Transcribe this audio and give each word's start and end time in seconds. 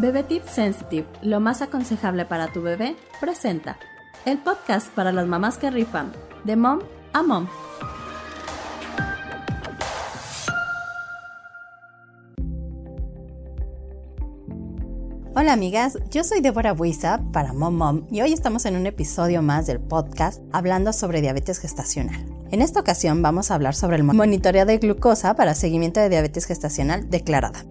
Bebé 0.00 0.24
Tip 0.24 0.44
Sensitive, 0.46 1.06
lo 1.22 1.38
más 1.38 1.62
aconsejable 1.62 2.24
para 2.24 2.52
tu 2.52 2.62
bebé, 2.62 2.96
presenta 3.20 3.78
el 4.24 4.38
podcast 4.38 4.88
para 4.88 5.12
las 5.12 5.26
mamás 5.26 5.56
que 5.56 5.70
rifan, 5.70 6.12
de 6.44 6.56
mom 6.56 6.80
a 7.12 7.22
mom. 7.22 7.46
Hola 15.34 15.52
amigas, 15.52 15.96
yo 16.10 16.24
soy 16.24 16.40
Débora 16.40 16.72
Buiza 16.72 17.20
para 17.32 17.52
Mom 17.52 17.76
Mom 17.76 18.06
y 18.10 18.22
hoy 18.22 18.32
estamos 18.32 18.66
en 18.66 18.74
un 18.74 18.86
episodio 18.86 19.42
más 19.42 19.68
del 19.68 19.78
podcast 19.78 20.42
hablando 20.52 20.92
sobre 20.92 21.20
diabetes 21.20 21.60
gestacional. 21.60 22.26
En 22.50 22.62
esta 22.62 22.80
ocasión 22.80 23.22
vamos 23.22 23.50
a 23.50 23.54
hablar 23.54 23.76
sobre 23.76 23.96
el 23.96 24.02
monitoreo 24.02 24.66
de 24.66 24.78
glucosa 24.78 25.34
para 25.34 25.54
seguimiento 25.54 26.00
de 26.00 26.08
diabetes 26.08 26.46
gestacional 26.46 27.08
declarada. 27.08 27.64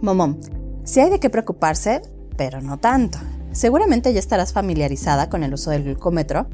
Momom, 0.00 0.40
si 0.84 1.00
hay 1.00 1.10
de 1.10 1.20
qué 1.20 1.30
preocuparse, 1.30 2.02
pero 2.36 2.60
no 2.60 2.78
tanto. 2.78 3.18
Seguramente 3.52 4.12
ya 4.12 4.18
estarás 4.18 4.52
familiarizada 4.52 5.28
con 5.28 5.44
el 5.44 5.54
uso 5.54 5.70
del 5.70 5.84
glucómetro 5.84 6.46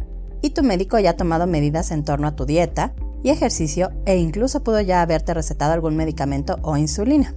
y 0.42 0.50
tu 0.50 0.62
médico 0.62 0.98
ya 0.98 1.10
ha 1.10 1.16
tomado 1.16 1.46
medidas 1.46 1.90
en 1.90 2.04
torno 2.04 2.26
a 2.28 2.36
tu 2.36 2.44
dieta 2.44 2.94
y 3.22 3.30
ejercicio 3.30 3.90
e 4.04 4.16
incluso 4.16 4.62
pudo 4.62 4.80
ya 4.80 5.02
haberte 5.02 5.34
recetado 5.34 5.72
algún 5.72 5.96
medicamento 5.96 6.58
o 6.62 6.76
insulina. 6.76 7.34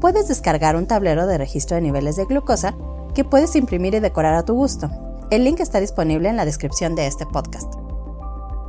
puedes 0.00 0.28
descargar 0.28 0.74
un 0.74 0.86
tablero 0.86 1.26
de 1.26 1.36
registro 1.36 1.74
de 1.74 1.82
niveles 1.82 2.16
de 2.16 2.24
glucosa 2.24 2.74
que 3.14 3.24
puedes 3.24 3.54
imprimir 3.54 3.94
y 3.94 4.00
decorar 4.00 4.32
a 4.34 4.42
tu 4.42 4.54
gusto. 4.54 4.90
El 5.30 5.44
link 5.44 5.60
está 5.60 5.80
disponible 5.80 6.30
en 6.30 6.36
la 6.36 6.46
descripción 6.46 6.94
de 6.94 7.06
este 7.06 7.26
podcast. 7.26 7.74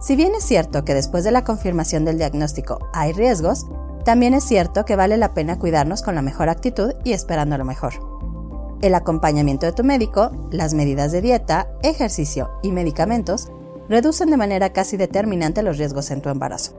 Si 0.01 0.17
bien 0.17 0.35
es 0.35 0.43
cierto 0.43 0.83
que 0.83 0.93
después 0.93 1.23
de 1.23 1.31
la 1.31 1.45
confirmación 1.45 2.03
del 2.03 2.17
diagnóstico 2.17 2.79
hay 2.91 3.13
riesgos, 3.13 3.67
también 4.03 4.33
es 4.33 4.43
cierto 4.43 4.83
que 4.83 4.97
vale 4.97 5.15
la 5.15 5.33
pena 5.33 5.59
cuidarnos 5.59 6.01
con 6.01 6.15
la 6.15 6.21
mejor 6.21 6.49
actitud 6.49 6.91
y 7.05 7.13
esperando 7.13 7.57
lo 7.57 7.63
mejor. 7.63 8.10
El 8.81 8.95
acompañamiento 8.95 9.67
de 9.67 9.73
tu 9.73 9.83
médico, 9.83 10.31
las 10.49 10.73
medidas 10.73 11.11
de 11.11 11.21
dieta, 11.21 11.67
ejercicio 11.83 12.49
y 12.63 12.71
medicamentos 12.71 13.49
reducen 13.89 14.31
de 14.31 14.37
manera 14.37 14.73
casi 14.73 14.97
determinante 14.97 15.61
los 15.61 15.77
riesgos 15.77 16.09
en 16.09 16.21
tu 16.21 16.29
embarazo. 16.29 16.73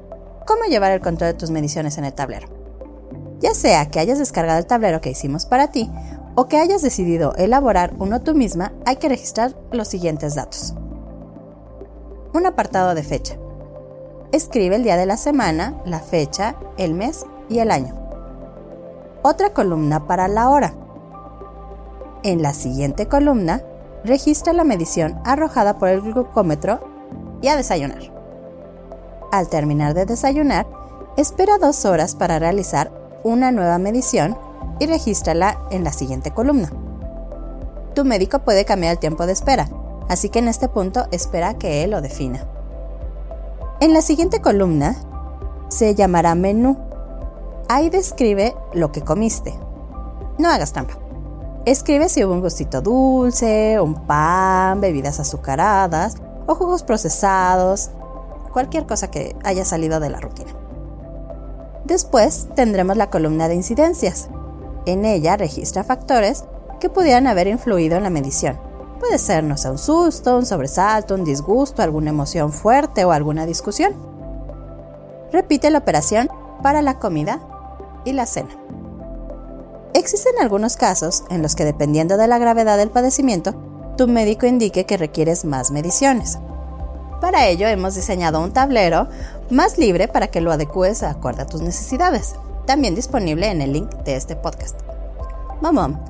¿Cómo 0.46 0.64
llevar 0.64 0.90
el 0.90 1.00
control 1.00 1.32
de 1.32 1.38
tus 1.38 1.50
mediciones 1.50 1.98
en 1.98 2.04
el 2.04 2.12
tablero? 2.12 2.48
Ya 3.38 3.54
sea 3.54 3.88
que 3.88 4.00
hayas 4.00 4.18
descargado 4.18 4.58
el 4.58 4.66
tablero 4.66 5.00
que 5.00 5.10
hicimos 5.10 5.46
para 5.46 5.68
ti 5.70 5.90
o 6.34 6.48
que 6.48 6.58
hayas 6.58 6.82
decidido 6.82 7.34
elaborar 7.36 7.94
uno 7.98 8.20
tú 8.22 8.34
misma, 8.34 8.72
hay 8.84 8.96
que 8.96 9.08
registrar 9.08 9.54
los 9.70 9.86
siguientes 9.88 10.34
datos. 10.34 10.74
Un 12.34 12.46
apartado 12.46 12.94
de 12.94 13.02
fecha. 13.02 13.36
Escribe 14.32 14.76
el 14.76 14.82
día 14.82 14.96
de 14.96 15.06
la 15.06 15.18
semana, 15.18 15.80
la 15.84 16.00
fecha, 16.00 16.56
el 16.78 16.94
mes 16.94 17.26
y 17.48 17.58
el 17.58 17.70
año. 17.70 17.94
Otra 19.22 19.52
columna 19.52 20.06
para 20.06 20.26
la 20.26 20.48
hora. 20.48 20.74
En 22.24 22.40
la 22.40 22.54
siguiente 22.54 23.08
columna, 23.08 23.62
registra 24.04 24.52
la 24.52 24.62
medición 24.62 25.20
arrojada 25.24 25.78
por 25.78 25.88
el 25.88 26.02
glucómetro 26.02 26.80
y 27.40 27.48
a 27.48 27.56
desayunar. 27.56 28.12
Al 29.32 29.48
terminar 29.48 29.94
de 29.94 30.06
desayunar, 30.06 30.66
espera 31.16 31.58
dos 31.58 31.84
horas 31.84 32.14
para 32.14 32.38
realizar 32.38 32.92
una 33.24 33.50
nueva 33.50 33.78
medición 33.78 34.38
y 34.78 34.86
regístrala 34.86 35.58
en 35.70 35.82
la 35.82 35.92
siguiente 35.92 36.30
columna. 36.30 36.70
Tu 37.94 38.04
médico 38.04 38.38
puede 38.38 38.64
cambiar 38.64 38.92
el 38.92 38.98
tiempo 38.98 39.26
de 39.26 39.32
espera, 39.32 39.68
así 40.08 40.28
que 40.28 40.38
en 40.38 40.48
este 40.48 40.68
punto 40.68 41.06
espera 41.10 41.54
que 41.54 41.82
él 41.82 41.90
lo 41.90 42.00
defina. 42.00 42.46
En 43.80 43.92
la 43.92 44.00
siguiente 44.00 44.40
columna 44.40 44.94
se 45.68 45.96
llamará 45.96 46.36
menú. 46.36 46.78
Ahí 47.68 47.90
describe 47.90 48.54
lo 48.74 48.92
que 48.92 49.02
comiste. 49.02 49.52
No 50.38 50.48
hagas 50.48 50.72
trampa. 50.72 51.01
Escribe 51.64 52.08
si 52.08 52.24
hubo 52.24 52.32
un 52.32 52.40
gustito 52.40 52.80
dulce, 52.80 53.80
un 53.80 54.06
pan, 54.06 54.80
bebidas 54.80 55.20
azucaradas 55.20 56.16
o 56.46 56.56
jugos 56.56 56.82
procesados, 56.82 57.90
cualquier 58.52 58.84
cosa 58.84 59.12
que 59.12 59.36
haya 59.44 59.64
salido 59.64 60.00
de 60.00 60.10
la 60.10 60.18
rutina. 60.18 60.50
Después 61.84 62.48
tendremos 62.56 62.96
la 62.96 63.10
columna 63.10 63.46
de 63.46 63.54
incidencias, 63.54 64.28
en 64.86 65.04
ella 65.04 65.36
registra 65.36 65.84
factores 65.84 66.44
que 66.80 66.90
pudieran 66.90 67.28
haber 67.28 67.46
influido 67.46 67.96
en 67.96 68.02
la 68.02 68.10
medición. 68.10 68.58
Puede 68.98 69.18
ser, 69.18 69.44
no 69.44 69.56
sé, 69.56 69.70
un 69.70 69.78
susto, 69.78 70.36
un 70.36 70.46
sobresalto, 70.46 71.14
un 71.14 71.24
disgusto, 71.24 71.82
alguna 71.82 72.10
emoción 72.10 72.52
fuerte 72.52 73.04
o 73.04 73.12
alguna 73.12 73.46
discusión. 73.46 73.94
Repite 75.30 75.70
la 75.70 75.78
operación 75.78 76.28
para 76.60 76.82
la 76.82 76.98
comida 76.98 77.40
y 78.04 78.12
la 78.12 78.26
cena. 78.26 78.61
Existen 80.02 80.32
algunos 80.40 80.76
casos 80.76 81.22
en 81.30 81.42
los 81.42 81.54
que 81.54 81.64
dependiendo 81.64 82.16
de 82.16 82.26
la 82.26 82.38
gravedad 82.38 82.76
del 82.76 82.90
padecimiento, 82.90 83.54
tu 83.96 84.08
médico 84.08 84.46
indique 84.46 84.84
que 84.84 84.96
requieres 84.96 85.44
más 85.44 85.70
mediciones. 85.70 86.40
Para 87.20 87.46
ello 87.46 87.68
hemos 87.68 87.94
diseñado 87.94 88.42
un 88.42 88.52
tablero 88.52 89.06
más 89.48 89.78
libre 89.78 90.08
para 90.08 90.26
que 90.26 90.40
lo 90.40 90.50
adecues 90.50 91.04
acorde 91.04 91.42
a 91.42 91.46
tus 91.46 91.60
necesidades 91.60 92.34
también 92.66 92.96
disponible 92.96 93.46
en 93.46 93.62
el 93.62 93.74
link 93.74 93.90
de 94.04 94.16
este 94.16 94.34
podcast. 94.34 94.80
Mamón, 95.60 96.00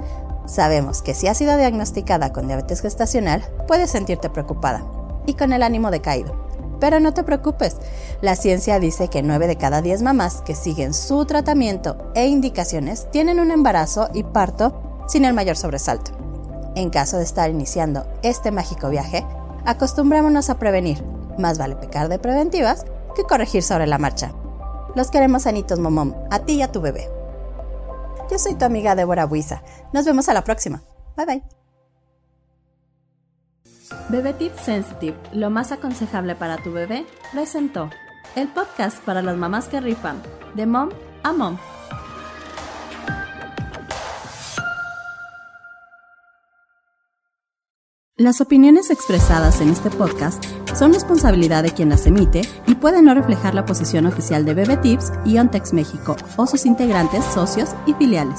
sabemos 0.46 1.02
que 1.02 1.12
si 1.12 1.28
has 1.28 1.36
sido 1.36 1.54
diagnosticada 1.58 2.32
con 2.32 2.46
diabetes 2.46 2.80
gestacional, 2.80 3.44
puedes 3.68 3.90
sentirte 3.90 4.30
preocupada 4.30 4.86
y 5.26 5.34
con 5.34 5.52
el 5.52 5.62
ánimo 5.62 5.90
decaído. 5.90 6.41
Pero 6.82 6.98
no 6.98 7.14
te 7.14 7.22
preocupes, 7.22 7.76
la 8.22 8.34
ciencia 8.34 8.80
dice 8.80 9.06
que 9.06 9.22
9 9.22 9.46
de 9.46 9.54
cada 9.54 9.82
10 9.82 10.02
mamás 10.02 10.42
que 10.42 10.56
siguen 10.56 10.94
su 10.94 11.24
tratamiento 11.26 12.10
e 12.16 12.26
indicaciones 12.26 13.08
tienen 13.12 13.38
un 13.38 13.52
embarazo 13.52 14.08
y 14.12 14.24
parto 14.24 15.04
sin 15.06 15.24
el 15.24 15.32
mayor 15.32 15.56
sobresalto. 15.56 16.10
En 16.74 16.90
caso 16.90 17.18
de 17.18 17.22
estar 17.22 17.48
iniciando 17.50 18.04
este 18.24 18.50
mágico 18.50 18.88
viaje, 18.88 19.24
acostumbrémonos 19.64 20.50
a 20.50 20.58
prevenir. 20.58 21.04
Más 21.38 21.56
vale 21.56 21.76
pecar 21.76 22.08
de 22.08 22.18
preventivas 22.18 22.84
que 23.14 23.22
corregir 23.22 23.62
sobre 23.62 23.86
la 23.86 23.98
marcha. 23.98 24.32
Los 24.96 25.12
queremos 25.12 25.44
sanitos, 25.44 25.78
momom, 25.78 26.14
a 26.32 26.40
ti 26.40 26.54
y 26.54 26.62
a 26.62 26.72
tu 26.72 26.80
bebé. 26.80 27.08
Yo 28.28 28.40
soy 28.40 28.56
tu 28.56 28.64
amiga 28.64 28.96
Débora 28.96 29.26
Buiza. 29.26 29.62
Nos 29.92 30.04
vemos 30.04 30.28
a 30.28 30.34
la 30.34 30.42
próxima. 30.42 30.82
Bye 31.16 31.26
bye. 31.26 31.61
Bebé 34.08 34.52
Sensitive, 34.62 35.16
lo 35.32 35.50
más 35.50 35.72
aconsejable 35.72 36.34
para 36.34 36.56
tu 36.58 36.72
bebé, 36.72 37.06
presentó 37.32 37.90
el 38.36 38.48
podcast 38.48 39.02
para 39.04 39.22
las 39.22 39.36
mamás 39.36 39.68
que 39.68 39.80
rifan, 39.80 40.20
de 40.54 40.66
mom 40.66 40.90
a 41.22 41.32
mom. 41.32 41.58
Las 48.16 48.40
opiniones 48.40 48.90
expresadas 48.90 49.60
en 49.60 49.70
este 49.70 49.90
podcast 49.90 50.44
son 50.76 50.92
responsabilidad 50.92 51.62
de 51.64 51.72
quien 51.72 51.88
las 51.88 52.06
emite 52.06 52.42
y 52.68 52.76
pueden 52.76 53.06
no 53.06 53.14
reflejar 53.14 53.54
la 53.54 53.66
posición 53.66 54.06
oficial 54.06 54.44
de 54.44 54.54
Bebe 54.54 54.76
Tips 54.76 55.12
y 55.24 55.38
Ontex 55.38 55.72
México 55.72 56.16
o 56.36 56.46
sus 56.46 56.64
integrantes, 56.66 57.24
socios 57.24 57.70
y 57.86 57.94
filiales. 57.94 58.38